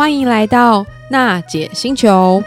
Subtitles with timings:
[0.00, 2.42] 欢迎来到娜姐星球。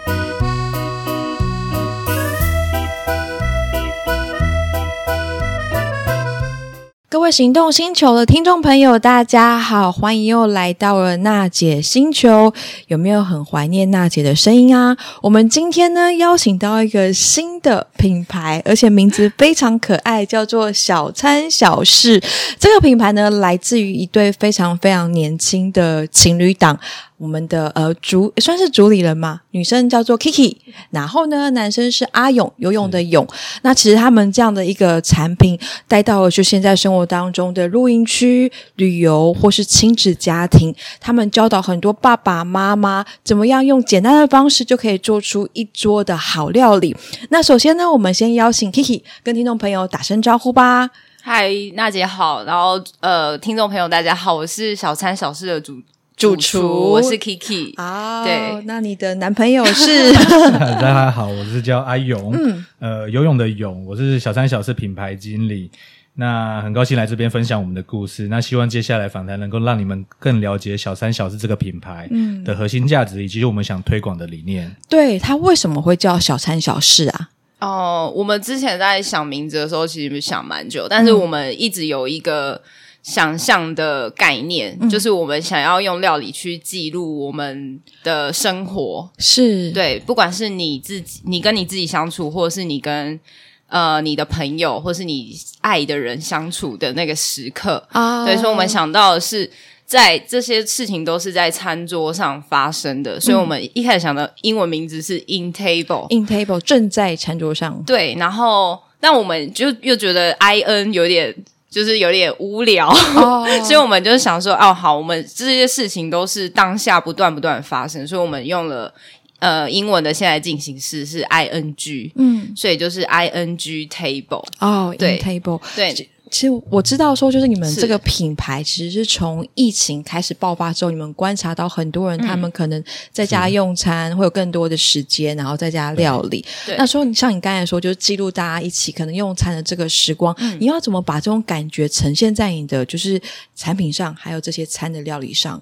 [7.07, 12.51] 各位行动星球的听众朋友，大家好，欢迎又来到了娜姐星球。
[12.87, 14.97] 有没有很怀念娜姐的声音啊？
[15.21, 22.19] 我们今天呢，邀请到一个新的品牌，而且名字非常可爱，叫做小餐小事。
[22.57, 26.79] 这个品牌呢，来自于一对非常非常年轻的情侣档。
[27.17, 30.57] 我们的呃主算是主理人嘛，女生叫做 Kiki，
[30.89, 33.25] 然后呢，男生是阿勇，游泳的泳。
[33.61, 46.95] 那其实他们这样的一个产品带到了就现在生活当中的露营区、旅游或是亲子家庭，他们教导很多爸爸妈妈怎么样用简单的方式就可以做出一桌的好料理。
[47.29, 50.89] 那首先呢，我们先邀请 Kiki 跟听众朋友打声招呼吧。
[51.21, 55.81] 嗨，娜姐好，然后呃，听众朋友大家好，我是小餐小事的主。
[56.15, 58.19] 主厨，我是 Kiki 啊。
[58.19, 60.13] Oh, 对，那你的男朋友是？
[60.53, 65.69] 大家好，我是叫阿勇，嗯，呃，游泳的泳，我是小三小四品牌经理。
[66.15, 68.27] 那很高兴来这边分享我们的故事。
[68.27, 72.07] 那希望接下来访谈能够让你们更了解小三小四这个品牌
[72.45, 74.73] 的核心价值，以及我们想推广的理念。
[74.87, 77.29] 对，他为什么会叫小三小四啊？
[77.59, 82.61] 哦，我们之前在想名字的时候，其实想蛮久，但是我们一直有一个。
[83.03, 93.19] 想象的概念，嗯，就是我们想要用料理去记录我们的生活，是对，不管是你自己，你跟你自己相处，或者是你跟
[93.67, 98.23] 呃你的朋友，或是你爱的人相处的那个时刻啊。
[98.23, 99.51] 对，所以说我们想到的是，
[99.85, 107.83] 在这些事情都是在餐桌上发生的，所以我们一开始想到英文名字是 In Table，In Table 正在餐桌上。
[107.85, 111.35] 对，然后但我们就又觉得 I N 有点。
[111.73, 113.47] 就是有点无聊，oh.
[113.65, 118.93] 所以我们就想说，哦，好，我们这些事情都是当下不断不断发生，所以我们用了
[119.39, 126.09] 呃英文的现在进行式是 ing，嗯，所以就是 ing table，哦、oh，对，table，对。
[126.33, 136.43] 其实我知道，说就是你们这个品牌，其实是从疫情开始爆发之后，你们观察到很多人，他们可能在家用餐会有更多的时间，然后在家料理。
[136.65, 143.21] 对，那说你像你刚才说，就是记录大家一起可能用餐的这个时光，嗯，你要怎么把这种感觉呈现在你的就是
[143.55, 145.61] 产品上，还有这些餐的料理上？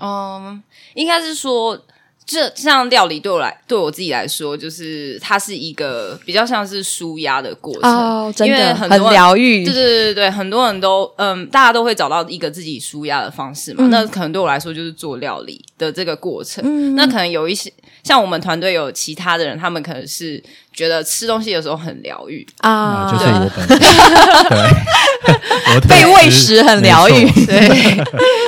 [0.00, 0.62] 嗯，
[0.94, 1.80] 应该是说。
[2.26, 9.62] 这像料理对我来，对我自己来说，就是它是一个比较像是舒压的过程，哦，真的，因为很多很疗愈。
[9.62, 13.90] 对对对对，很多人都嗯，大家都会找到一个自己舒压的方式嘛，嗯。
[13.90, 16.64] 那可能对我来说，就是做料理的这个过程。
[16.66, 17.70] 嗯，那可能有一些
[18.02, 20.42] 像我们团队有其他的人，他们可能是
[20.72, 23.78] 觉得吃东西有时候很疗愈啊，就是我本身
[25.86, 27.30] 对，被喂食很疗愈。
[27.44, 28.02] 对，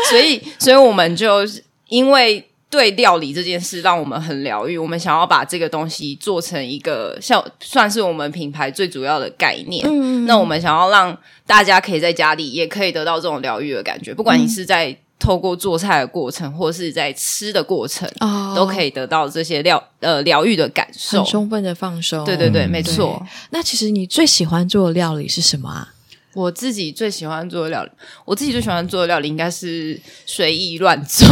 [0.09, 1.41] 所以所以我们就
[1.89, 2.49] 因为。
[2.69, 9.87] 对料理这件事让我们很疗愈，我们想要把这个东西做成一个像算是我们品牌最主要的概念。
[9.89, 11.17] 嗯，那我们想要让
[11.47, 22.25] 大家可以在家里也可以得到这种疗愈的感觉，不管你是在透过做菜的过程，或是在吃的过程，哦，都可以得到这些疗呃疗愈的感受，很充分的放松。
[22.25, 23.25] 对对对，嗯，没错。
[23.51, 25.95] 那其实你最喜欢做的料理是什么啊？
[26.37, 27.91] 我自己最喜欢做的料理，
[28.27, 31.27] 我自己最喜欢做的料理应该是随意乱做，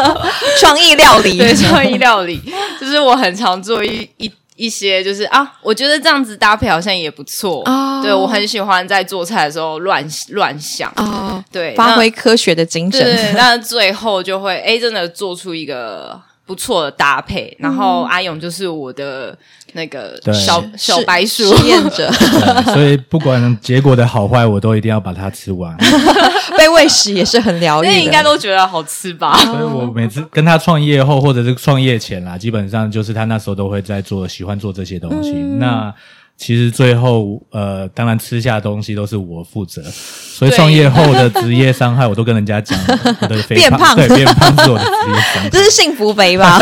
[0.58, 1.36] 创意料理。
[1.36, 2.40] 对，创意料理
[2.80, 7.62] 就是我很常做一一一些，就是啊，我觉得这样子搭配好像也不错。
[7.66, 10.90] 哦，对，我很喜欢在做菜的时候乱乱想。
[10.96, 13.02] 哦，对，发挥科学的精神。
[13.02, 16.18] 对，那最后就会哎，真的做出一个。
[16.46, 19.36] 不错的搭配，然后阿勇就是我的
[19.72, 22.08] 那个小小白鼠实验者，
[22.72, 25.76] 所以不管结果的好坏，我都一定要把它吃完。
[26.56, 29.36] 被喂食也是很疗愈的，应该都觉得好吃吧？
[29.38, 35.32] 所以我每次跟他创业后，或者是创业前啦，基本上就是他那时候都会在做，喜欢做这些东西。
[35.32, 35.92] 嗯、那。
[36.36, 42.78] 其实最后，呃，当然吃下的东西都是我负责，所以创业后的职业伤害， 我都跟人家讲，
[43.22, 45.48] 我的肥 胖，对，变胖是我的职业伤害。
[45.50, 46.58] 这是幸福肥吧？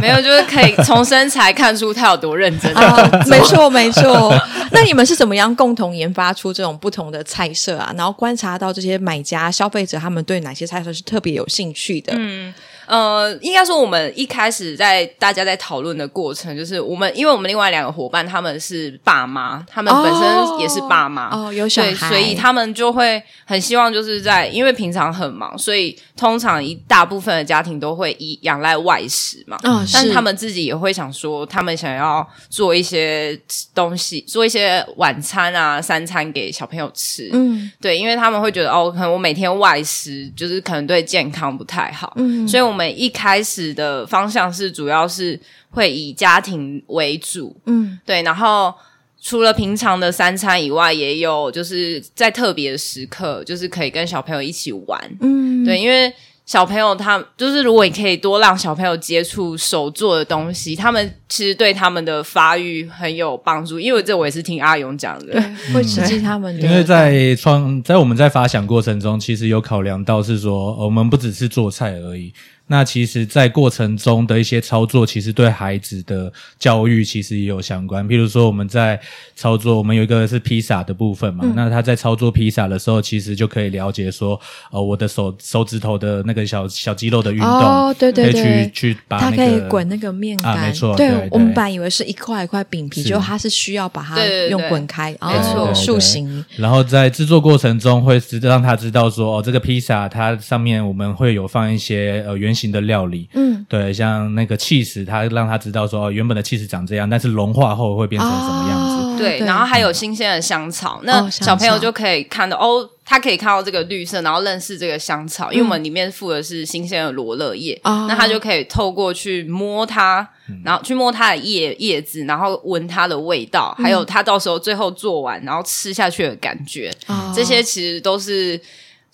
[0.00, 2.74] 没有，就是可以从身材看出他有多认真。
[2.74, 4.34] 啊，没错，没错。
[4.72, 7.94] 那你们是怎么样共同研发出这种不同的菜色啊？
[7.96, 12.12] 然后观察到这些买家、消费者他们对哪些菜色是特别有兴趣的？
[12.16, 12.52] 嗯。
[12.86, 33.38] 呃，应该说我们一开始在大家在讨论的过程，就是我们因为我们另外两个伙伴他们是爸妈，他们本身也是爸妈哦，哦，有小孩，所以他们就会很希望就是在因为平常很忙，所以通常一大部分的家庭都会依仰赖外食嘛，嗯、哦，但是他们自己也会想说，他们想要做一些
[33.74, 45.38] 东西，做一些晚餐啊、三餐给小朋友吃，嗯，对，因为他们会觉得哦，可能我每天外食就是可能对健康不太好，嗯，所以我我们一开始的方向是主要是
[45.70, 48.74] 会以家庭为主，嗯，对，然后
[49.20, 56.12] 除了平常的三餐以外，也有就是在特别的时刻，就是可以跟小朋友一起玩，嗯，对，因为。
[56.44, 63.80] 小朋友他就是，如果你可以多让小朋友接触手做的东西，他们其实对他们的发育很有帮助。
[63.80, 66.60] 因为这我也是听阿勇讲的，对，会刺激他们的。
[66.60, 72.34] 因为在创在我们在发想过程中，其实有考量到是说，我们不只是做菜而已。
[72.68, 78.06] 那其实，在过程中的一些操作，其实对孩子的教育其实也有相关。
[78.06, 78.98] 譬如说，我们在
[79.34, 84.40] 操作，我们有一个是披萨的部分嘛，嗯、那他在操作披萨的时候，其实就可以了解说，
[84.70, 94.16] 呃，我的手手指头的那个小小肌肉的运动，哦，对对对，可以去去把那个，它可以滚那个面干，啊、没错，对，我们本来以为是一块一块饼皮，就它是需要把它
[94.50, 96.44] 用滚开，然后，塑形。
[96.56, 103.28] 然后在制作过程中，会让他知道说，哦，这个披萨它上面我们会有放一些呃圆形的料理。
[103.34, 108.94] 嗯，对，像那个起司，它让他知道说，哦，原本的起司长这样，但是融化后会变成什么样子？
[109.06, 120.28] 哦、对，然后还有新鲜的香草，嗯、那小朋友就可以看到哦，哦，他可以看到这个绿色，然后认识这个香草，嗯、因为我们里面附的是新鲜的罗勒叶，哦、那他就可以透过去摸它，
[120.64, 128.60] 然后去摸它的叶叶子，然后闻它的味道，嗯、还有他到时候最后做完然后吃下去的感觉，嗯、这些其实都是。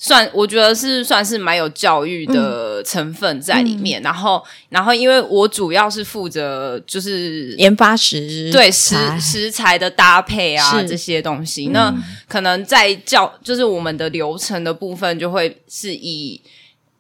[0.01, 4.01] 算，我觉得是算是蛮有教育的成分在里面。
[4.01, 11.67] 嗯、然后，然后，因为我主要是负责就是研发食对食食材的搭配啊这些东西。
[11.67, 11.95] 嗯、那
[12.29, 16.41] 可能在教就是我们的流程的部分，就会是以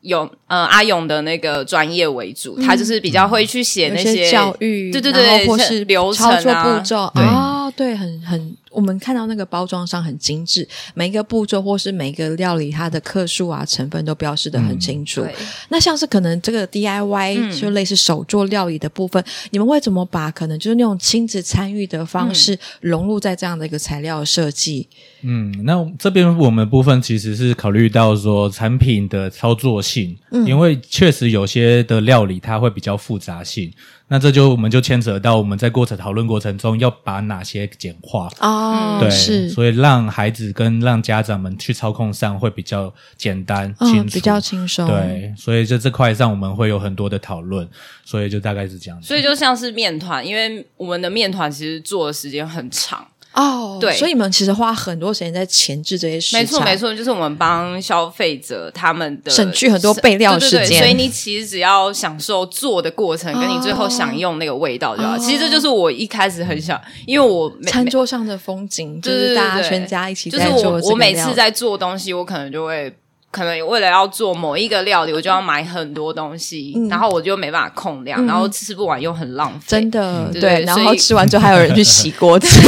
[0.00, 7.23] 勇呃阿勇的那个专业为主，嗯、他就是比较会去写那些，些教育，对对对，或是流程啊、步骤对。
[7.25, 8.56] 哦，对，很很。
[8.70, 15.23] 我们看到那个包装上很精致，每一个步骤或是每一个料理，它的克数啊、成分都标示的很清楚。
[15.23, 15.32] 嗯、
[15.70, 24.87] 那像是可能这个 DIY 就类似手做料理的部分，嗯、你们会怎么把可能就是那种亲子参与的方式融入在这样的一个材料设计？
[25.23, 33.73] 嗯，那这边我们部分其实是考虑到说产品的操作性，嗯、因为确实有些的料理它会比较复杂性。
[34.08, 44.87] 那这就我们就牵扯到我们在过程讨论过程中要把哪些简化哦，对，是，所以让孩子跟让家长们去操控上会比较简单、哦、清楚，比较轻松。
[44.87, 47.69] 对，所以在这块上我们会有很多的讨论，
[48.05, 49.06] 所以就大概是这样子。
[49.06, 53.06] 所以就像是面团，因为我们的面团其实做的时间很长。
[53.38, 56.40] 哦，oh, 对，所以你们其实花很多时间在前置这些事情。
[56.40, 60.61] 没错，没错，就是我们帮消费者他们的省去很多备料时间。
[60.61, 65.12] 对对对，所以你其实只要享受做的过程，跟你最后享用那个味道就好。
[65.12, 65.20] Oh.
[65.25, 70.29] 其实这就是我一开始很想，因为我餐桌上的风景就是大家全家一起。
[70.29, 72.93] 就是我，我每次在做东西，我可能就会。
[73.30, 79.66] 可能为了要做某一个料理，我就要买很多东西，嗯、然后我就没办法控量，嗯、然后吃不完又很浪费。
[79.66, 82.48] 真的，对，对，然后吃完之后还有人去洗锅子。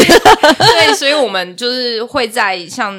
[0.58, 2.94] 对，所以我们就是会在像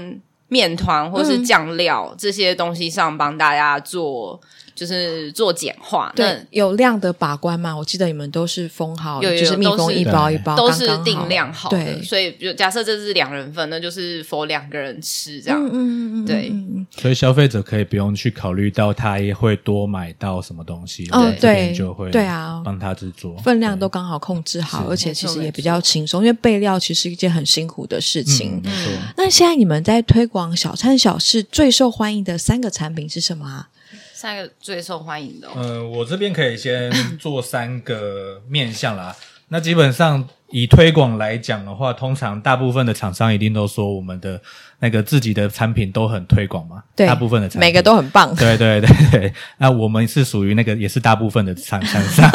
[0.47, 4.39] 面团或是酱料、嗯、这些东西上帮大家做。
[4.81, 7.78] 就是做简化，对，有量的把关嘛？
[7.78, 12.01] 我记得你们都是封好，就是密封一包一包，都是定量好的。
[12.01, 15.63] 所以，就假设这是两人份，那就是 for 两个人吃这样。
[15.63, 16.51] 嗯嗯嗯，对。
[17.00, 28.59] 所以消费者可以不用去考虑到他也会多买到什么东西，哦，对，就会对啊，帮他制作，分量都刚好控制好，而且其实也比较轻松，因为备料其实是一件很辛苦的事情。
[28.64, 28.92] 没错。
[29.16, 33.68] 那现在你们在推广小餐小事最受欢迎的三个产品是什么啊？
[34.21, 39.16] 三个最受欢迎的，嗯、呃，我这边可以先做三个面向啦。
[39.49, 44.40] 那基本上以推广来讲的话，通常大部分的厂商一定都说我们的。
[44.81, 48.35] 那个自己的产品都很推广嘛，对，大部分的产品每个都很棒。
[48.35, 52.04] 对对对对，那我们是属于那个也是大部分的厂商。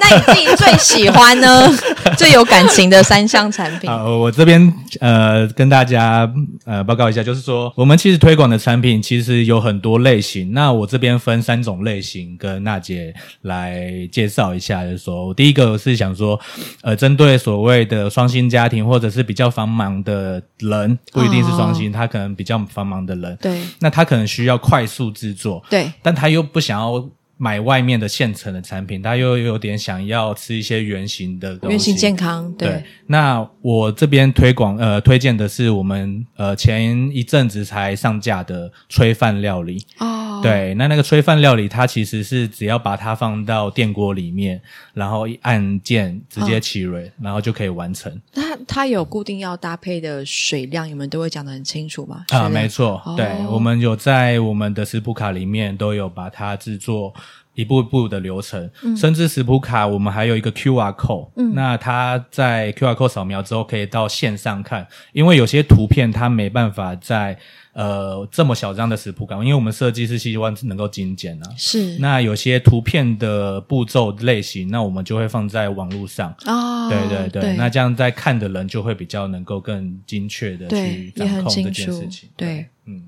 [0.00, 1.68] 那你自己最喜欢呢？
[2.18, 3.88] 最有感情的三项产品？
[3.88, 4.60] 啊，我这边
[4.98, 6.28] 呃跟大家
[6.64, 10.52] 呃报告一下，就是说我们其实推广的产品其实有很多类型。
[10.52, 16.38] 那我这边分三种类型跟娜姐来介绍一下，就是说第一个是想说，
[16.82, 21.59] 呃，针对所谓的双薪家庭或者是比较繁忙的人，不一定是。
[21.60, 27.08] 创新，他可能比较繁忙的人，对，那他可能需要快速制作，对，但他又不想要
[27.42, 32.68] 买外面的现成的产品，他又有点想要吃一些原型的东西，原型健康，对。
[32.68, 40.40] 对，那我这边推广呃推荐的是我们呃前一阵子才上架的炊饭料理哦。
[40.42, 44.60] 对，那那个炊饭料理，它其实是只要把它放到电锅里面，
[44.92, 48.20] 然后一按键直接起炉，哦、然后就可以完成。
[48.34, 52.24] 它它有固定要搭配的水量，你们都会讲得很清楚吗？
[52.28, 57.12] 啊，没错，哦、对，我们有在我们的食谱卡里面都有把它制作
[57.60, 67.38] 一步一步的流程，嗯、甚至食谱卡我们还有一个 QR code，嗯，那它在 QR code 扫描之后可以到线上看，因为有些图片它没办法在
[67.72, 71.98] 呃这么小张的食谱卡，因为我们设计是希望能够精简啊，是。
[71.98, 77.56] 那有些图片的步骤类型，那我们就会放在网络上，哦，对对对，对。
[77.56, 83.02] 那这样在看的人就会比较能够更精确的去掌控这件事情，对，对嗯。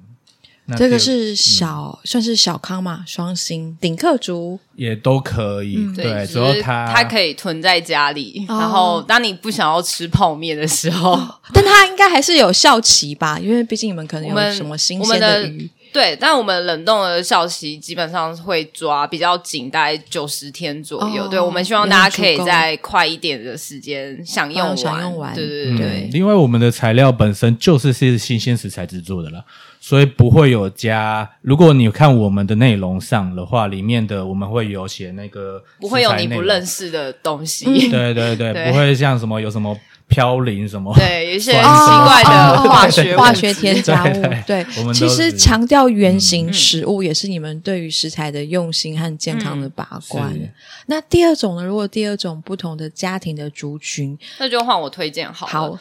[0.77, 13.39] 这个是小、嗯，算是小康嘛，双星顶客族也都可以，嗯、对，只要它它可以囤在家里、哦，然后当你不想要吃泡面的时候，哦、但它应该还是有效期吧？
[13.39, 21.25] 因为毕竟你们可能有什么新鲜的鱼，对，但我们冷冻的效期基本上会抓比较紧，大概九十天左右。
[21.25, 26.11] 哦、对，我们希望大家可以在快一点的时间享用完，享用完，对对对，对、嗯。
[26.13, 29.45] 因为我们的材料本身就是是新鲜食材制作的了。
[29.85, 31.29] 所以不会有加。
[31.41, 37.65] 如果你看我们的内容上的话，里面的我们会有写那个不会有你不认识的东西。
[37.91, 39.77] 对对， 对，不会像什么有什么。
[40.13, 40.95] 嘌呤什么？
[40.95, 44.13] 对，有一些奇怪的化学、哦、化学添加物。
[44.13, 50.33] 对，对我们其实强调原型食物也是你们对于食材的用心和健康的把关。
[50.35, 50.49] 嗯、
[50.87, 51.65] 那第二种呢？
[51.65, 55.53] 如果第二种不同的家庭的族群，那就换我推荐好了。
[55.53, 55.79] 好，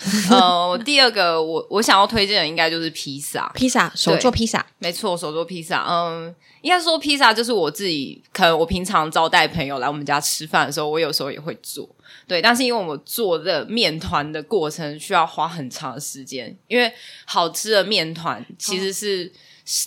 [0.70, 5.86] 呃，第二个我我想要推荐的应该就是披萨，披萨手做披萨，没错，手做披萨。
[5.90, 11.88] 嗯，应该说披萨就是我自己，可能我平常招待朋友来我们家吃饭的时候，我有时候也会做。
[12.28, 16.92] 对，但是因为我们做的面团的过程需要花很长的时间，因为
[17.26, 19.38] 好吃的面团其实是、哦、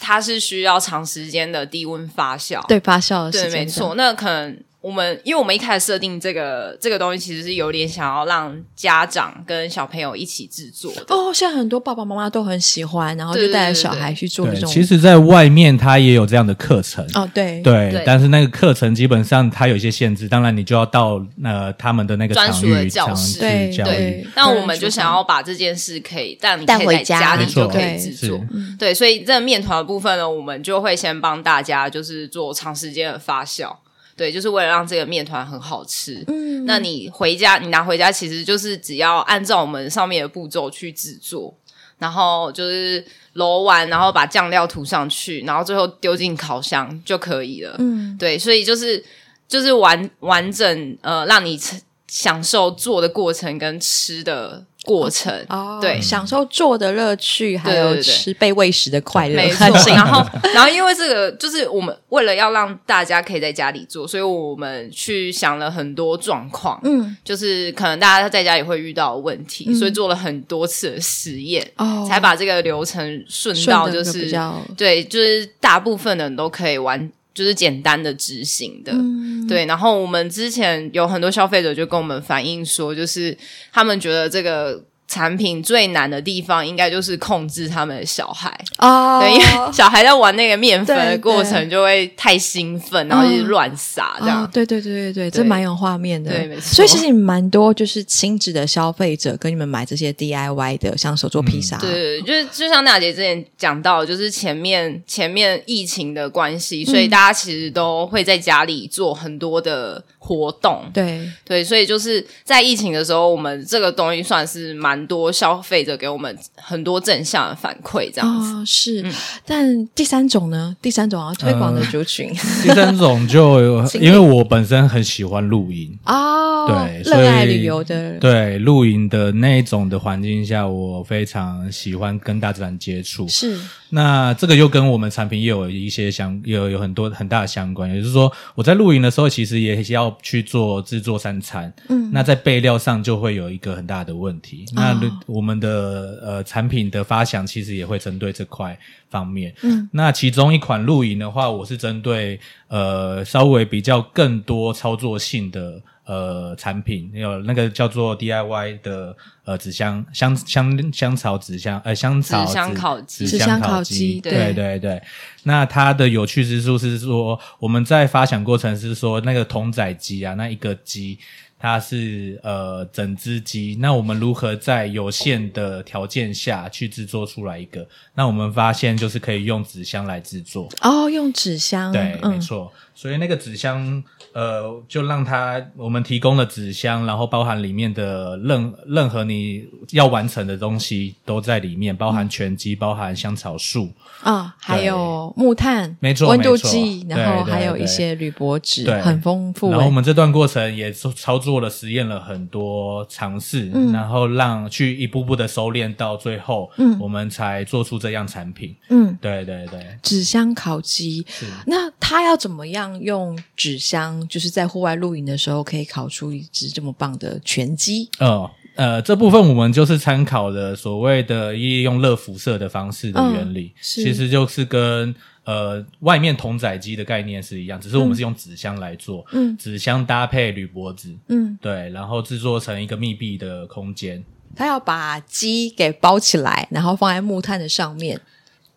[0.00, 4.58] 它是需要长时间的低温发酵，对发酵的时间，对，没错，那可能。
[4.84, 11.06] 我们因为我们一开始设定这个这个东西，其实是有点想要让家长跟小朋友一起制作的。
[11.08, 14.70] 哦，现在很多爸爸妈妈都很喜欢，然后就带着小孩去做这种。
[14.70, 17.02] 其实，在外面他也有这样的课程。
[17.14, 23.40] 哦，对对，对，但是那个课程基本上它有一些限制，当然你就要到呃他们的那个专属的教室。
[23.40, 24.26] 对对。
[24.36, 28.38] 那我们就想要把这件事可以让你可以在家里就可以制作。
[28.78, 33.74] 对，所以这个面团的部分呢，我们就会先帮大家就是做长时间的发酵。
[34.16, 36.24] 对，就是为了让这个面团很好吃。
[36.28, 41.54] 嗯，那你回家，你拿回家，其实就是只要按照我们上面的步骤去制作，
[41.98, 47.76] 然后就是揉完，然后把酱料涂上去，然后最后丢进烤箱就可以了。
[47.78, 49.04] 嗯，对，所以就是
[49.48, 51.60] 就是完完整呃，让你
[52.06, 54.64] 享受做的过程跟吃的。
[54.84, 59.66] 过程哦，对，享受做的乐趣，还有吃被喂食的快乐，没错。
[59.94, 60.24] 然后，
[60.54, 74.30] 然后因为这个，就是我们为了要让大家可以在家里做，所以我们去想了很多状况，嗯，就是可能大家在家也会遇到问题，嗯，所以做了很多次的实验，哦，才把这个流程顺到，就是
[74.76, 77.10] 对，就是大部分的人都可以完。
[77.34, 79.66] 就是简单的执行的，嗯，对。
[79.66, 83.36] 然后我们之前有很多消费者就跟我们反映说，就是
[83.72, 84.84] 他们觉得这个。
[85.06, 94.42] 产品最难的地方，应该就是控制他们的小孩哦，对，因为小孩在玩那个面粉的过程，就会太兴奋，然后就乱撒这样。
[94.42, 96.30] 哦、对对对对对，这蛮有画面的。
[96.30, 96.62] 对，没错。
[96.62, 101.76] 所以其实你蛮多就是亲子的消费者跟你们买这些 DIY 的，像手做披萨。
[101.76, 110.82] 嗯、对，就是就像娜姐之前讲到，就是前面前面疫情的关系，所以大家其实都会在家里做很多的活动。
[110.92, 115.04] 对对，所以就是在疫情的时候，我们这个东西算是蛮。
[115.06, 119.12] 多消费者给我们很多正向的反馈，这样子、哦、是、嗯。
[119.44, 120.74] 但第三种呢？
[120.80, 123.60] 第三种要推广的族群，呃、第三种就
[124.00, 133.28] 因为我本身很喜欢露营哦，对，热爱旅游的，对露营的那一种的环境下，我非常喜欢跟大自然接触。
[133.28, 133.60] 是，
[133.94, 137.88] 那这个又跟我们产品也有一些相，有有很多很大的相关。
[137.88, 141.72] 也就是说，我在露营的时候，其实也要去做制作三餐。
[141.88, 144.64] 嗯，那在备料上就会有一个很大的问题。
[144.70, 148.76] 嗯、那我们的呃产品的发想其实也会针对这块
[149.08, 149.54] 方面。
[149.62, 165.02] 嗯，那其中一款露营的话，我是针对呃稍微比较更多操作性的呃产品，有那个叫做 DIY 的呃纸箱香香香草纸箱呃香草纸箱烤鸡纸箱烤鸡对对对对。
[165.44, 171.18] 那它的有趣之处是说，我们在发想过程是说那个童仔鸡啊，那一个鸡。
[171.56, 173.78] 它是呃整只鸡。
[173.80, 177.86] 那我们如何在有限的条件下去制作出来一个？
[178.14, 180.68] 那我们发现就是可以用纸箱来制作。
[180.82, 182.70] 哦，用纸箱，对，嗯、没错。
[182.94, 193.90] 所以那个纸箱，呃，就让他我们提供了纸箱，然后包含里面的任任何你要完成的东西都在里面，包含全鸡，包含香草树。
[194.22, 199.70] 啊、哦，还有木炭，没错，温度计，然后还有一些铝箔纸，对，很丰富。
[199.70, 208.74] 然后我们这段过程也操作了、实验了很多尝试，嗯、然后让去一步步的收敛，到最后，嗯，我们才做出这样产品。
[208.88, 211.26] 嗯，对对对，纸箱烤鸡，
[211.66, 212.83] 那它要怎么样？
[213.00, 218.08] 用纸箱，就是在户外露营的时候，可以烤出一只这么棒的全鸡。
[218.18, 225.14] 哦，呃，这部分我们就是参考了所谓的利用热辐射的方式的原理，嗯、其实就是跟
[225.44, 234.24] 呃外面桶仔鸡的概念是一样，只是我们是用纸箱来做，嗯，纸箱搭配铝箔纸，嗯，对，然后制作成一个密闭的空间。
[234.56, 238.20] 它要把鸡给包起来，然后放在木炭的上面。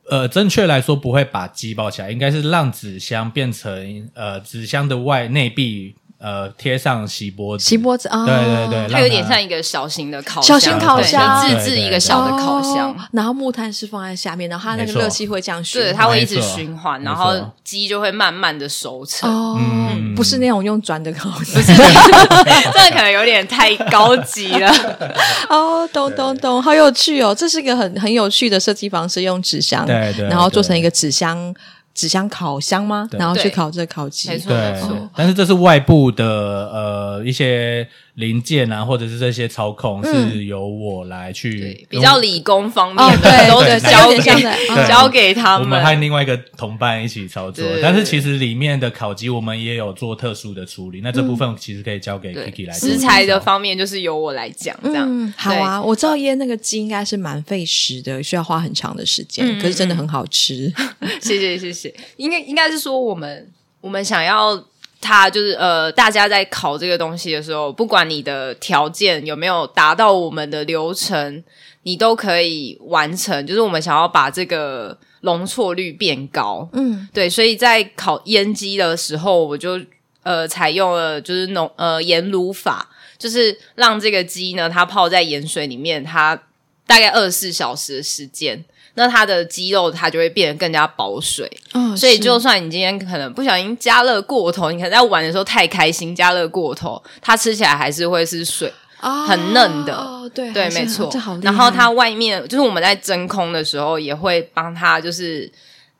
[0.10, 5.96] 呃，正确来说不会把鸡包起来，应该是让纸箱变成呃纸箱的外内壁。
[6.20, 19.30] 呃，贴上锡箔纸，锡箔纸啊，对对对，它有点像一个小型的烤箱，小型烤箱，自制一个小的烤箱，然后木炭是放在下面，然后它那个热气会这样循，对，它会一直循环，然后鸡就会慢慢的熟成。
[19.30, 19.60] 哦，
[20.16, 24.74] 不是那种用转的烤箱，不是， 这个可能有点太高级了。
[25.50, 31.54] 哦，懂懂懂，好有趣哦，这是一个很很有趣的设计方式，用纸箱，对对，然后做成一个纸箱。
[31.98, 33.10] 纸箱烤箱吗？
[33.14, 35.10] 然后去烤这个烤鸡，没错没错。
[35.16, 37.88] 但是这是外部的呃一些
[38.18, 45.62] 零件啊，或者是这些操控是由我来去比较理工方面的都交给交给他们。
[45.62, 51.02] 我们和另外一个同伴一起操作，但是其实里面的烤鸡我们也有做特殊的处理。
[51.04, 52.74] 那这部分其实可以交给 Kiki 来。
[52.74, 55.80] 食材的方面就是由我来讲，这样好啊。
[55.80, 60.74] 我知道腌那个鸡应该是蛮费时的，需要花很长的时间，可是真的很好吃。
[61.22, 61.94] 谢谢谢谢。
[62.16, 63.48] 应该应该是说，我们
[63.80, 64.56] 我们想要
[65.00, 71.44] 它，就是呃，大家在烤这个东西的时候，不管你的条件有没有达到我们的流程，
[71.84, 73.46] 你都可以完成。
[73.46, 79.80] 就是我们想要把这个容错率变高，嗯，对，所以在烤腌鸡的时候，我就
[80.24, 86.36] 呃采用了就是浓呃盐卤法，就是让这个鸡呢，它泡在盐水里面，它
[86.86, 88.66] 大概二十四小时的时间。
[89.00, 101.12] 那它的肌肉它就会变得更加保水，哦，所以就算你今天可能不小心加热过头，你可能在玩的时候太开心加热过头，它吃起来还是会是水，哦，很嫩的，哦，对对，没错。
[101.44, 105.48] 然后它外面就是我们在真空的时候也会帮它，就是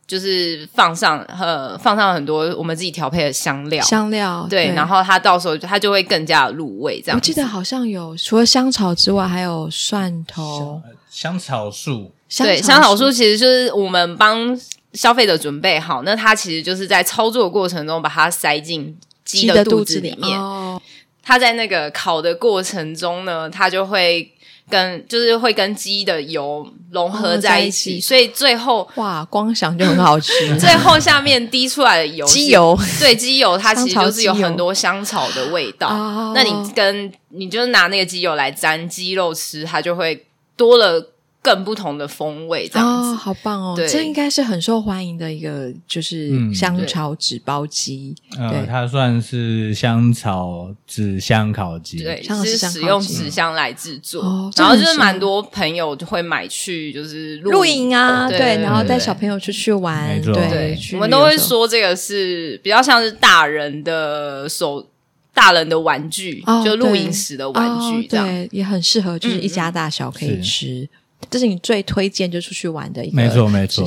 [0.08, 7.00] 就是放上呃放上很多我们自己调配的香料，香料对，对，然后它到时候它就会更加入味。
[7.00, 10.82] 这样，我记得好像有除了香草之外，还有蒜头、
[11.12, 12.12] 香草树。
[12.40, 14.60] 对，香草树其实就是我们帮
[14.94, 20.38] 消费者准备好，那它其实就是在操作过程中把它塞进鸡的肚子里面。
[20.40, 20.82] 哦，
[21.24, 24.30] 它在那个烤的过程中呢，它就会
[24.70, 30.34] 跟就是会跟鸡的油融合在一起，哦，在一起，所以最后哇，光想就很好吃。
[30.60, 35.90] 最后下面滴出来的油，鸡油，对，鸡油它其实就是有很多香草的味道。
[36.34, 40.26] 那你跟你就是拿那个鸡油来沾鸡肉吃，它就会
[40.58, 41.12] 多了。
[41.48, 43.74] 更不同的风味，这样子，哦，好棒哦！
[43.74, 48.14] 对，这应该是很受欢迎的一个，就是香草纸包鸡。
[48.38, 54.52] 嗯、对、呃，它算是香草纸箱烤鸡，对，是使用纸箱来制作，嗯。
[54.58, 64.86] 然后就是蛮多朋友就会买去，就是露营啊，对，对，然后带小朋友出去玩，对，对，对，我们都会说这个是比较像是大人的手。
[65.34, 70.82] 大人的玩具，哦、就露营时的玩具，这样、哦、对，也很适合，就是一家大小可以吃。
[70.82, 70.90] 嗯
[71.30, 73.86] 这是你最推荐就出去玩的一个，没错没错，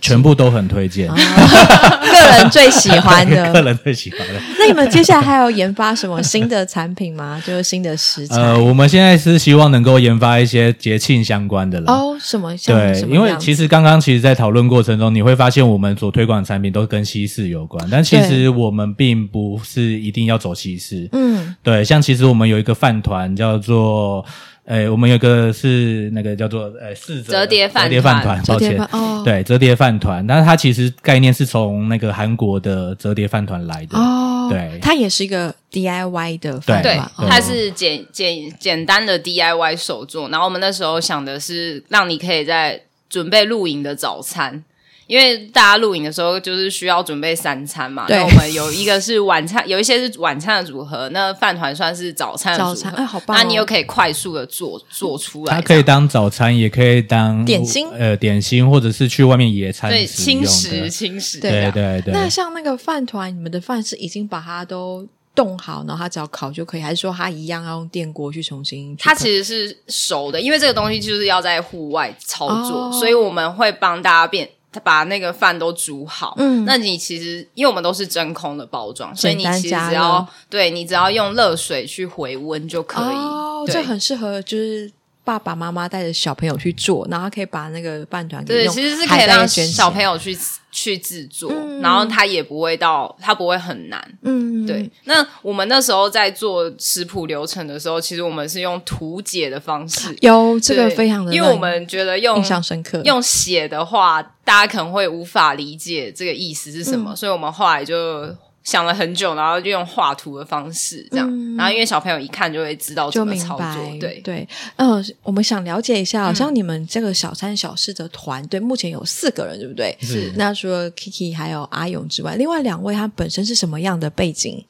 [0.00, 4.40] 全部都很推荐， 个人最喜欢的，个人最喜欢的。
[4.58, 7.40] 那你们接下来还有研发什么新的产品吗？
[7.44, 8.36] 就是新的食材？
[8.36, 11.92] 呃，我们现在是希望能够研发一些节庆相关的了。
[11.92, 12.56] 哦，什么？
[12.64, 21.08] 对因为其实刚刚其实，在讨论过程中，你会发现我们所推广的产品都跟西式有关，但其实我们并不是一定要走西式。
[21.12, 24.24] 嗯，对，像其实我们有一个饭团叫做。
[24.68, 33.98] 诶，我们有个是那个叫做呃四折折叠饭折叠饭团，抱歉，哦，对，折叠饭团，但是它其实概念是从那个韩国的折叠饭团来的。
[33.98, 44.62] 哦，对，它也是一个 DIY 的饭团，对，它是简简简单的 DIY 手作，然后我们那时候想的是让你可以在准备露营的早餐。
[45.08, 48.06] 因为大家录影的时候就是需要准备三餐嘛。
[48.06, 52.74] 对，那我们有一个是晚餐，有一些是晚餐的组合，那饭团算是早餐的组合。
[52.74, 53.40] 早餐哎，好棒哦！
[53.40, 55.54] 那你又可以快速的做做出来。
[55.54, 59.90] 它可以当早餐，也可以当点心，呃，点心，或者是去外面野餐。
[59.90, 61.40] 对，轻食，轻食。
[61.40, 62.12] 对对对对。
[62.12, 69.04] 那像那个饭团，你们的饭是已经把它都冻好，然后它只要烤就可以，还是说它一样要用电锅去重新去？
[69.04, 74.48] 它其实是熟的，因为这个东西就是要在户外操作，哦、所以我们会帮大家变，
[74.82, 76.34] 把那个饭都煮好。
[76.38, 83.14] 嗯，那你其实因为我们都是真空的包装，所以你其实只要对你只要用热水去回温就可以。
[83.14, 84.92] 哦，这很适合就是。
[85.28, 90.34] 爸爸妈妈带着小朋友去做，然后可以把那个半团对，其实是可以让小朋友去
[90.72, 94.02] 去制作，嗯、然后他也不会到，他不会很难。
[94.22, 94.90] 嗯，对。
[95.04, 108.34] 那我们那时候在做食谱流程的时候，其实我们是用图解的方式， 有这个非常的，因为我们觉得用印象深刻，用写的话，大家可能会无法理解这个意思是什么，嗯、所以我们后来就。
[108.68, 114.46] 想了很久，然后就用画图的方式这样，嗯、然后因为小朋友一看就会知道怎么操作，对对。
[114.76, 119.96] 嗯、呃，我们想了解一下，好像你们这个小三小四的团队目前有四个人，对不对？
[120.02, 120.30] 是。
[120.36, 124.62] 那除了 Kiki 还有阿勇之外，另外两位他本身是什么样的背景？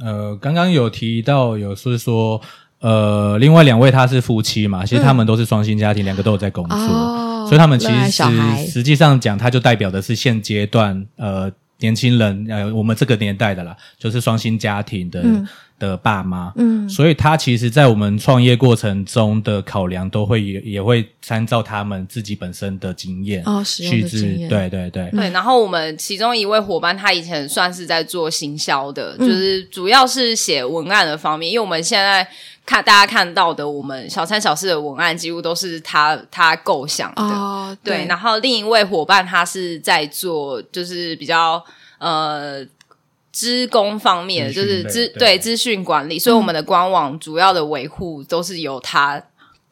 [0.00, 2.40] 呃，刚刚有提到有是说，
[2.78, 11.50] 呃，另外两位他是夫妻嘛，其实他们都是双薪家庭，嗯、两个都有在工作，哦、所以他们其实是实际上讲，他就代表的是现阶段呃。
[11.80, 15.46] 年轻人，呃，我们这个年代的啦，就是双薪家庭的、嗯、
[15.78, 25.30] 的爸妈，嗯，所以他其实，在我们创业过程中的考量，都会也也会参照他们自己本身的经验哦，使用的经验，对对对，对。
[25.30, 32.26] 然后我们其中一位伙伴，他以前算是在做行销的，嗯、就是主要是写文案的方面，因为我们现在。
[32.70, 38.06] 看大家看到的，我们小三小四的文案几乎都是他他构想的，哦、对，对。
[38.06, 41.60] 然后另一位伙伴他是在做，就是比较
[41.98, 42.64] 呃，
[43.32, 49.20] 资工方面，就是资对资讯管理，所以我们的官网主要的维护都是由他。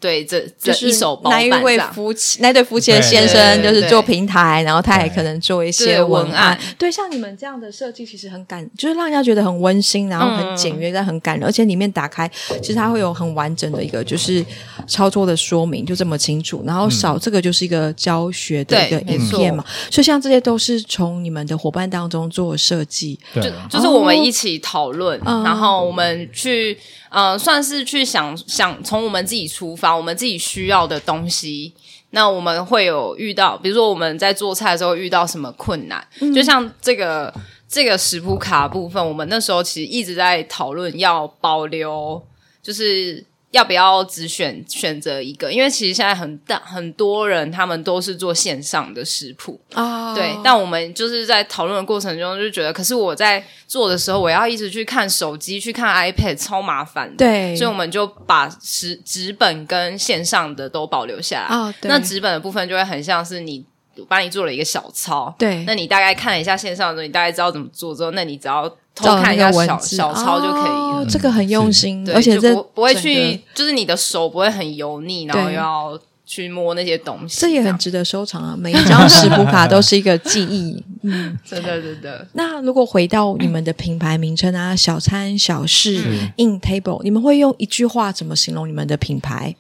[0.01, 1.41] 对，这这一手包办。
[1.41, 6.57] 那一位夫妻，那对夫妻的先生就是做平台，然后他也可能做一些文案。
[6.79, 11.45] 对，像你们这样的设计，其实很感，就是让人家觉得很温馨，然后很简约，但很感人。
[11.45, 12.31] 而且里面打开，
[12.63, 14.45] 其实它会有很完整的一个就是
[14.87, 16.63] 操作的说明，就这么清楚。
[16.65, 19.65] 然后少这个就是一个教学的一个影片嘛。
[19.91, 26.79] 所以像这些都是从你们的伙伴当中做设计，就就是我们一起讨论，然后我们去。
[27.11, 31.75] 呃，算是去想想从我们自己出发，我们自己需要的东西。
[32.11, 37.35] 那我们会有遇到，比如说我们在做菜的时候遇到什么困难，嗯、就像这个
[37.69, 42.23] 这个食谱卡部分，我们那时候其实一直在讨论要保留，
[42.63, 43.25] 就是。
[43.51, 45.51] 要不要只选选择一个？
[45.53, 50.15] 因为其实现在很大很多人他们都是做线上的食谱啊，oh.
[50.17, 50.37] 对。
[50.45, 57.17] 但我们就是在讨论的过程中就觉得，可是我在做的时候，我要一直去看手机、去看 iPad，超麻烦的。
[57.17, 61.57] 对，所以我们就把纸纸本跟线上的都保留下来。
[61.57, 63.65] Oh, 那纸本的部分就会很像是你。
[64.09, 70.89] 帮你做了一个小抄，对，那你大概看了一下线上的时候，你大概知道怎么做之后，那你只要偷看一下小小抄就可以了。
[70.99, 78.57] 哦，这个很用心，对而且这不不会去，就是你的手不会很油腻，然后又要去摸那些东西，这也很值得收藏啊！
[78.59, 82.27] 每一张食谱卡都是一个记忆， 嗯，真的真的。
[82.33, 86.03] 那如果回到你们的品牌名称啊，小餐小事
[86.37, 89.57] in table，你们会用一句话怎么形容你们的品牌？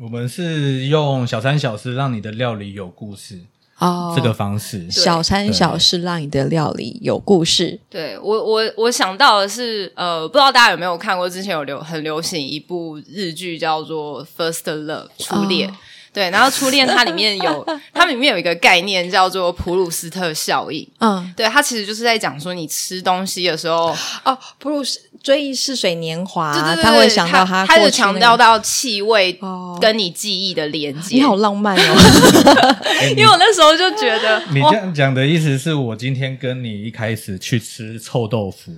[0.00, 3.40] 我们是用小餐小事让你的料理有故事
[3.78, 4.90] 哦，这个方式。
[4.90, 7.78] 小餐小事让你的料理有故事。
[7.88, 15.68] 对，我我我想到的是，呃，不知道大家有没有看过之前有流很流行一部日剧叫做《First Love》初恋。
[15.68, 15.74] 哦
[16.12, 20.86] 对，然后初恋它里面有，它里面有一个概念叫做普鲁斯特效应。
[21.00, 29.38] 嗯，对，它其实就是在讲说，你吃东西的时候，哦，普鲁斯追忆似水年华，对对对，他会想到他，他就强调到气味
[29.80, 31.16] 跟你记忆的连接。
[31.16, 32.74] 你好浪漫哦，
[33.16, 38.72] 因为我那时候就觉得，你这样讲的意思是我今天跟你一开始去吃臭豆腐。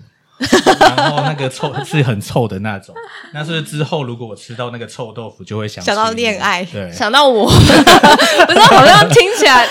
[0.96, 2.94] 然后那个臭是很臭的那种，
[3.35, 9.66] 那是之后如果我吃到那个臭豆腐，就会想想到恋爱，对，想到我， 不知道好像听起来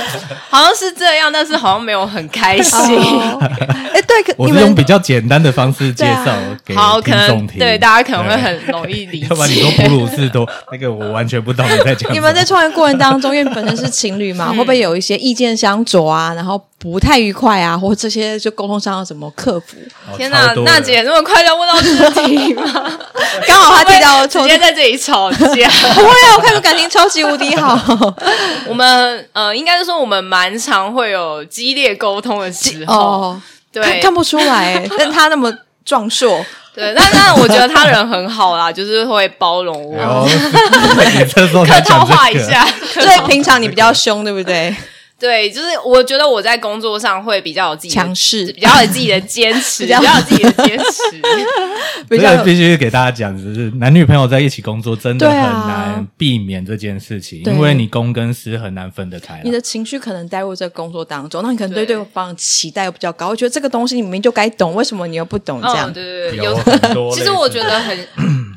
[0.50, 2.80] 好像是这样，但是好像没有很开心。
[3.94, 9.28] 哎，对，我是用比较简单的方式介绍给听众听，对大家可能会很容易理解。
[9.30, 12.14] 要不然你说普鲁士都那个，我完全不懂你在讲。
[12.14, 16.34] 你们在创业过程当中，因为本身是情侣嘛，会不会有一些意见相左啊？
[16.34, 19.76] 然后不太愉快啊，或这些就沟通上要怎么克服？
[20.16, 22.64] 天哪，娜姐那么快就问到自己吗？
[23.46, 25.38] 刚好他提到直接在这里吵架，
[25.94, 27.78] 不会啊，我看出感情超级无敌好。
[28.66, 33.42] 我们呃，应该是说我们蛮常会有激烈沟通的时候，哦、
[33.74, 36.46] 对看，看不出来， 但他那么壮硕。
[36.74, 40.26] 对，但但我觉得他人很好啦， 就是会包容我，
[41.66, 42.66] 客套话一下。
[42.94, 44.74] 所以平常你比较凶，对不对？
[45.20, 50.86] 对，就是我觉得我在工作上会比较有自己强势，比较有自己的坚持， 比较有自己的坚持。
[52.10, 59.42] 比较必须给大家讲，就是男女朋友在一起工作真的很难避免这件事情，因为你公跟私很难分得开。
[59.44, 65.62] 你的情绪可能带入这个工作当中，那你可能对对方期待又比较高，我觉得这个东西你明明就该懂，为什么你又不懂？
[65.62, 67.14] 这样对对对，有很多。
[67.14, 68.08] 其实我觉得很，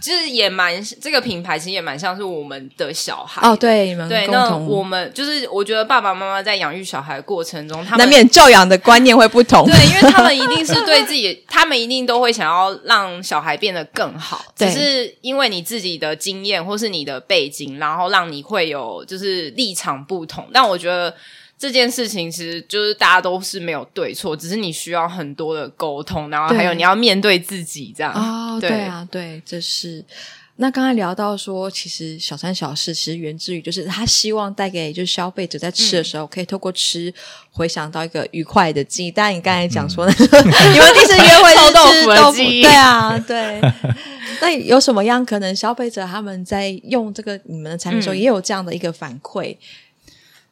[0.02, 3.40] 就是也蛮这个品牌其实也蛮像是我们的小孩。
[3.48, 20.48] 哦，对，你们对，那我们就是我觉得爸爸妈妈在养育小孩的过程中，他们难免教养的观念会不同，对，因为他们 一定是对自己， 他们一定都会想要让小孩变得更好，只是因为你自己的经验或是你的背景，然后让你会有就是立场不同。
[20.52, 21.14] 但我觉得
[21.62, 28.12] 这件事情其实就是大家都是没有对错，只是你需要很多的沟通，然后还有你要面对自己这样。
[28.14, 30.04] 哦，对啊，对，这是。
[30.56, 37.14] 那刚才聊到说，其实小三小四其实源自于，就是他希望带给就是消费者在吃的时候，可以透过吃
[37.52, 39.10] 回想到一个愉快的记忆。
[39.12, 43.60] 但你刚才讲说， 你们第一次约会是吃豆腐，对啊，对。
[44.40, 49.56] 那有什么样可能消费者他们在用这个你们的产品的时候，也有这样的一个反馈？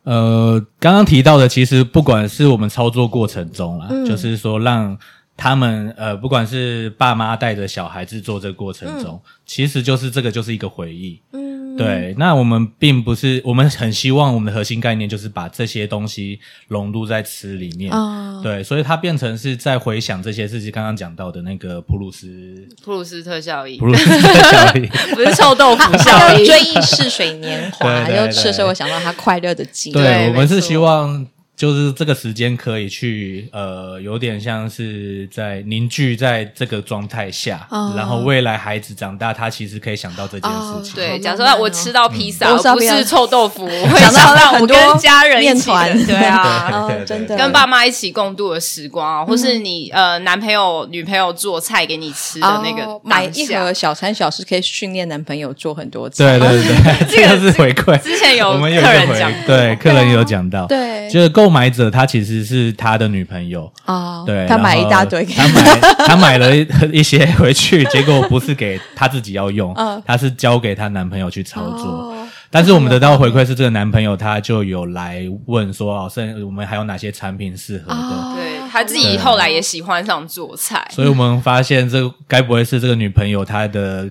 [0.04, 4.98] 呃，刚刚提到的，其实不管是我们操作过程中啦，就是说让。
[5.42, 11.18] 他们呃，不管是爸妈带着小孩子做这个过程中，嗯、其实就是这个就是一个回忆。
[11.32, 12.14] 嗯，对。
[12.18, 17.92] 那我们并不是，我们很希望我们的核心概念就是把这些东西融入在吃里面。
[17.92, 20.70] 哦、对，所以它变成是在回想这些事情。
[20.70, 29.92] 刚刚讲到的那个普鲁斯普鲁斯特效应，普鲁斯特效应 不是臭豆腐效应，追忆似水年华，就吃的时候我想到他快乐的记忆。
[29.92, 31.26] 对，对我们是希望。
[31.60, 40.92] 就是这个时间可以去，呃，有点像是在凝聚在这个状态下，哦、然后未来孩子长大，他其实可以想到这件事情。
[40.92, 46.06] 哦、对，假设我吃到披萨，嗯、不是臭豆腐，我会想到我跟家人一起的，面团。
[46.06, 47.36] 对啊， 真的。
[47.36, 56.24] 跟爸妈一起共度的时光啊，或是你呃男朋友女朋友做菜给你吃的那个、哦，买一盒小三小四可以训练男朋友做很多次。
[56.24, 57.98] 对对对， 这个是回馈。
[57.98, 61.49] 之前有客人讲，对客人有讲到，对，就是购。
[61.50, 63.70] 买者他其实是他的女朋友。
[63.86, 66.56] 哦，对，他买一大堆，他买他买了
[66.92, 69.74] 一些回去，结果不是给他自己要用，
[70.06, 72.14] 他是交给他男朋友去操作。
[72.52, 78.34] 但是我们得到回馈是，这个男朋友他就有来问说，哦，剩我们还有哪些产品适合的？
[78.34, 84.04] 对，他自己后来也喜欢上做菜，所以我们发现这该不会是这个女朋友她的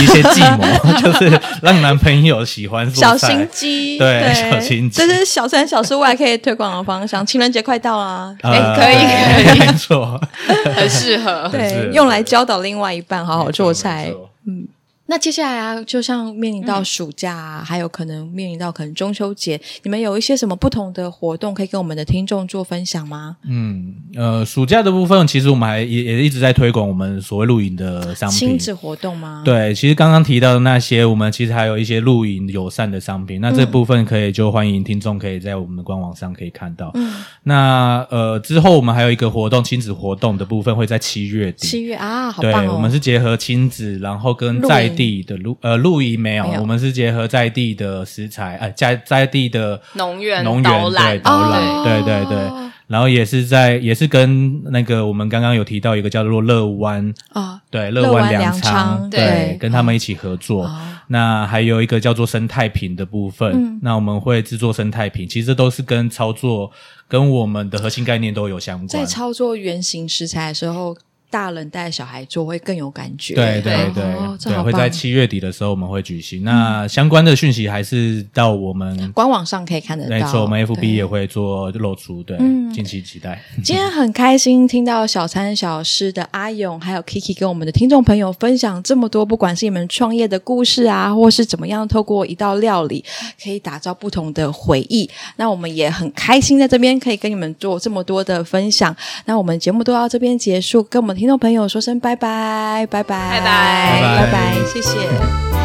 [0.00, 0.64] 一些计谋，
[1.00, 3.28] 就是让男朋友喜欢做菜。
[3.28, 7.24] 小心机，对，小心机，这是小三小四未来可以推广的方向。
[7.24, 10.20] 情人节快到啊，哎，可以，可以，没错，
[10.76, 14.12] 很适合，对，用来教导另外一半好好做菜，
[14.46, 14.68] 嗯。
[15.08, 23.36] 那接下来啊，就像面临到暑假啊，嗯、还有可能面临到可能中秋节，你们有一些什么不同的活动可以跟我们的听众做分享吗？
[23.48, 29.42] 嗯，呃，暑假的部分，其实我们还也也一直在推广我们所谓露营的商品，亲子活动吗？
[29.44, 33.40] 对，其实刚刚提到的那些，我们其实还有一些露营友善的商品。
[33.40, 36.90] 那这部分可以就欢迎听众可以在我们的官网上可以看到。
[36.94, 37.14] 嗯，
[37.44, 41.66] 那呃之后我们还有一个活动，亲子活动的部分会在七月底。
[41.66, 42.66] 七月啊，好棒哦！
[42.66, 52.50] 对，我们是结合亲子，然后跟在地的露呃露营没有，我们是结合在地的食材，呃在在地的农园农园对导览，对对对，
[52.86, 60.70] 然后也是在也是跟那个我们刚刚有提到一个叫做乐湾啊，对乐湾粮仓，对，跟他们一起合作。
[61.08, 66.70] 那还有一个叫做生态瓶的部分，那我们会制作生态瓶，其实都是跟操作
[67.06, 68.88] 跟我们的核心概念都有相关。
[68.88, 70.96] 在操作原型食材的时候。
[71.30, 74.04] 大人带小孩做会更有感觉，对对对，
[74.44, 76.44] 对，会在七月底的时候我们会举行。
[76.44, 82.36] 那相关的讯息还是到我们官网上可以看得到，没错，我们 FB 也会做露出，对，
[82.72, 83.40] 敬请期待。
[83.64, 93.04] 今天很开心听到小餐小四的阿勇还有 Kiki 跟我们的听众朋友分享这么多，不管是你们创业的故事啊，或是怎么样透过一道料理
[93.42, 95.08] 可以打造不同的回忆。
[95.36, 98.94] 那我们也很开心在这边可以跟你们做这么多的分享。
[99.24, 105.55] 那我们节目都到这边结束，跟我们听众朋友说声拜拜，拜拜，拜拜，拜拜，谢谢。